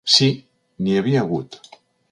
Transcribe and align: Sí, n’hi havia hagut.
Sí, 0.13 0.29
n’hi 0.85 0.97
havia 1.03 1.23
hagut. 1.27 1.61